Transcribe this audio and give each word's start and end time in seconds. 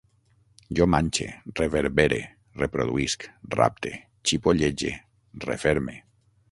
Jo 0.77 0.85
manxe, 0.93 1.27
reverbere, 1.59 2.19
reproduïsc, 2.63 3.29
rapte, 3.59 3.95
xipollege, 4.31 4.97
referme 5.51 6.01